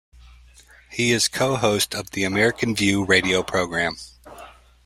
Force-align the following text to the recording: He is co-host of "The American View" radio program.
He 0.89 1.11
is 1.11 1.27
co-host 1.27 1.93
of 1.93 2.09
"The 2.09 2.23
American 2.23 2.75
View" 2.75 3.05
radio 3.05 3.43
program. 3.43 3.97